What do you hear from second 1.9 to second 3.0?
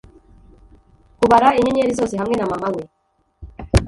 zose hamwe na mama we